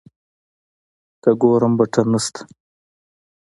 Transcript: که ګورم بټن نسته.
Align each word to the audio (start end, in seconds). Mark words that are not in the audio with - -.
که 1.21 1.31
ګورم 1.41 1.73
بټن 1.77 2.07
نسته. 2.11 2.41